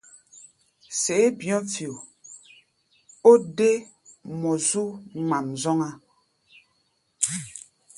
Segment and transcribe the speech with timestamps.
[1.01, 1.93] Séé bi̧ɔ̧́-fio
[3.29, 3.71] o dé
[4.39, 4.83] mɔ zu
[5.23, 5.89] ŋmaʼm zɔ́ŋá.